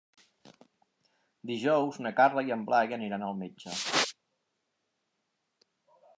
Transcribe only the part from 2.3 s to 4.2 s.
i en Blai aniran al metge.